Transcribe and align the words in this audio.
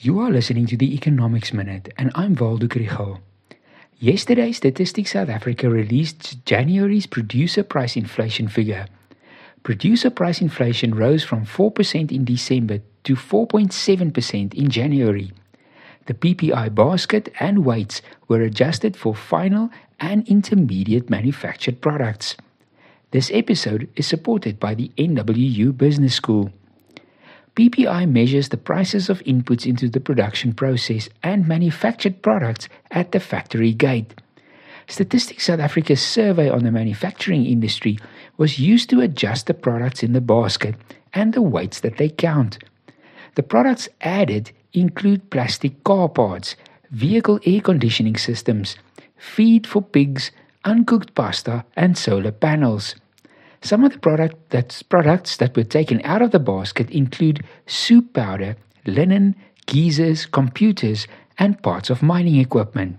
You 0.00 0.20
are 0.20 0.30
listening 0.30 0.66
to 0.66 0.76
the 0.76 0.94
Economics 0.94 1.52
Minute, 1.52 1.92
and 1.98 2.12
I'm 2.14 2.36
Waldo 2.36 2.68
Krugell. 2.68 3.18
Yesterday, 3.98 4.52
Statistics 4.52 5.10
South 5.10 5.28
Africa 5.28 5.68
released 5.68 6.44
January's 6.44 7.08
producer 7.08 7.64
price 7.64 7.96
inflation 7.96 8.46
figure. 8.46 8.86
Producer 9.64 10.08
price 10.08 10.40
inflation 10.40 10.94
rose 10.94 11.24
from 11.24 11.44
4% 11.44 12.12
in 12.12 12.24
December 12.24 12.78
to 13.02 13.16
4.7% 13.16 14.54
in 14.54 14.70
January. 14.70 15.32
The 16.06 16.14
PPI 16.14 16.72
basket 16.76 17.32
and 17.40 17.64
weights 17.64 18.00
were 18.28 18.42
adjusted 18.42 18.96
for 18.96 19.16
final 19.16 19.68
and 19.98 20.24
intermediate 20.28 21.10
manufactured 21.10 21.80
products. 21.80 22.36
This 23.10 23.32
episode 23.34 23.88
is 23.96 24.06
supported 24.06 24.60
by 24.60 24.76
the 24.76 24.92
NWU 24.96 25.76
Business 25.76 26.14
School. 26.14 26.52
PPI 27.58 28.08
measures 28.08 28.50
the 28.50 28.56
prices 28.56 29.10
of 29.10 29.18
inputs 29.24 29.66
into 29.66 29.88
the 29.88 29.98
production 29.98 30.52
process 30.52 31.08
and 31.24 31.48
manufactured 31.48 32.22
products 32.22 32.68
at 32.92 33.10
the 33.10 33.18
factory 33.18 33.72
gate. 33.72 34.14
Statistics 34.86 35.46
South 35.46 35.58
Africa's 35.58 36.00
survey 36.00 36.48
on 36.48 36.62
the 36.62 36.70
manufacturing 36.70 37.44
industry 37.44 37.98
was 38.36 38.60
used 38.60 38.88
to 38.90 39.00
adjust 39.00 39.48
the 39.48 39.54
products 39.54 40.04
in 40.04 40.12
the 40.12 40.20
basket 40.20 40.76
and 41.12 41.32
the 41.32 41.42
weights 41.42 41.80
that 41.80 41.96
they 41.96 42.08
count. 42.08 42.62
The 43.34 43.42
products 43.42 43.88
added 44.02 44.52
include 44.72 45.28
plastic 45.30 45.82
car 45.82 46.08
parts, 46.08 46.54
vehicle 46.92 47.40
air 47.44 47.60
conditioning 47.60 48.16
systems, 48.16 48.76
feed 49.16 49.66
for 49.66 49.82
pigs, 49.82 50.30
uncooked 50.64 51.12
pasta, 51.16 51.64
and 51.74 51.98
solar 51.98 52.30
panels. 52.30 52.94
Some 53.60 53.84
of 53.84 53.92
the 53.92 53.98
product 53.98 54.50
that's 54.50 54.82
products 54.82 55.36
that 55.38 55.56
were 55.56 55.64
taken 55.64 56.00
out 56.04 56.22
of 56.22 56.30
the 56.30 56.38
basket 56.38 56.90
include 56.90 57.44
soup 57.66 58.12
powder, 58.14 58.56
linen, 58.86 59.34
geysers, 59.66 60.26
computers, 60.26 61.06
and 61.38 61.62
parts 61.62 61.90
of 61.90 62.02
mining 62.02 62.36
equipment. 62.36 62.98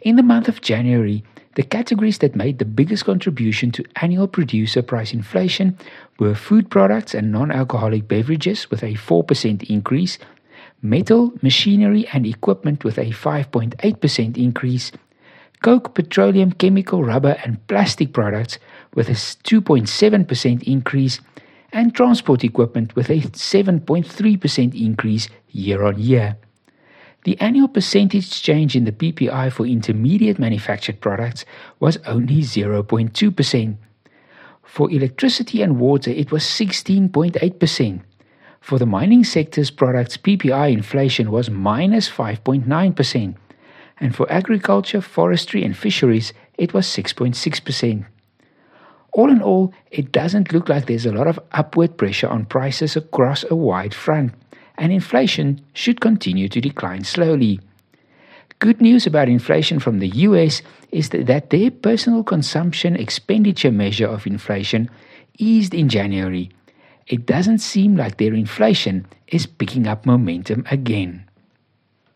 In 0.00 0.16
the 0.16 0.22
month 0.22 0.48
of 0.48 0.60
January, 0.60 1.24
the 1.54 1.62
categories 1.62 2.18
that 2.18 2.36
made 2.36 2.58
the 2.58 2.64
biggest 2.64 3.04
contribution 3.04 3.70
to 3.72 3.84
annual 3.96 4.28
producer 4.28 4.82
price 4.82 5.14
inflation 5.14 5.78
were 6.18 6.34
food 6.34 6.70
products 6.70 7.14
and 7.14 7.32
non 7.32 7.50
alcoholic 7.50 8.08
beverages 8.08 8.70
with 8.70 8.82
a 8.82 8.94
4% 8.94 9.70
increase, 9.70 10.18
metal, 10.82 11.32
machinery, 11.42 12.06
and 12.12 12.26
equipment 12.26 12.84
with 12.84 12.98
a 12.98 13.12
5.8% 13.12 14.36
increase, 14.36 14.92
coke, 15.64 15.94
petroleum, 15.94 16.52
chemical, 16.52 17.02
rubber, 17.02 17.38
and 17.42 17.66
plastic 17.68 18.12
products 18.12 18.58
with 18.94 19.08
a 19.08 19.12
2.7% 19.12 20.62
increase, 20.64 21.20
and 21.72 21.94
transport 21.94 22.44
equipment 22.44 22.94
with 22.94 23.08
a 23.08 23.20
7.3% 23.20 24.78
increase 24.78 25.30
year 25.48 25.82
on 25.82 25.98
year. 25.98 26.36
The 27.24 27.40
annual 27.40 27.68
percentage 27.68 28.42
change 28.42 28.76
in 28.76 28.84
the 28.84 28.92
PPI 28.92 29.50
for 29.50 29.64
intermediate 29.64 30.38
manufactured 30.38 31.00
products 31.00 31.46
was 31.80 31.96
only 32.04 32.42
0.2%. 32.42 33.76
For 34.62 34.90
electricity 34.90 35.62
and 35.62 35.80
water, 35.80 36.10
it 36.10 36.30
was 36.30 36.42
16.8%. 36.42 38.02
For 38.60 38.78
the 38.78 38.86
mining 38.86 39.24
sector's 39.24 39.70
products, 39.70 40.18
PPI 40.18 40.74
inflation 40.74 41.30
was 41.30 41.48
minus 41.48 42.10
5.9%. 42.10 43.36
And 44.04 44.14
for 44.14 44.30
agriculture, 44.30 45.00
forestry, 45.00 45.64
and 45.64 45.74
fisheries, 45.74 46.34
it 46.58 46.74
was 46.74 46.86
6.6%. 46.88 48.04
All 49.14 49.30
in 49.30 49.40
all, 49.40 49.72
it 49.90 50.12
doesn't 50.12 50.52
look 50.52 50.68
like 50.68 50.84
there's 50.84 51.06
a 51.06 51.12
lot 51.12 51.26
of 51.26 51.40
upward 51.52 51.96
pressure 51.96 52.28
on 52.28 52.44
prices 52.44 52.96
across 52.96 53.46
a 53.48 53.56
wide 53.56 53.94
front, 53.94 54.34
and 54.76 54.92
inflation 54.92 55.62
should 55.72 56.02
continue 56.02 56.50
to 56.50 56.60
decline 56.60 57.02
slowly. 57.02 57.60
Good 58.58 58.82
news 58.82 59.06
about 59.06 59.30
inflation 59.30 59.78
from 59.78 60.00
the 60.00 60.08
US 60.28 60.60
is 60.92 61.08
that 61.08 61.48
their 61.48 61.70
personal 61.70 62.24
consumption 62.24 62.96
expenditure 62.96 63.72
measure 63.72 64.06
of 64.06 64.26
inflation 64.26 64.90
eased 65.38 65.72
in 65.72 65.88
January. 65.88 66.50
It 67.06 67.24
doesn't 67.24 67.60
seem 67.60 67.96
like 67.96 68.18
their 68.18 68.34
inflation 68.34 69.06
is 69.28 69.46
picking 69.46 69.86
up 69.86 70.04
momentum 70.04 70.66
again. 70.70 71.24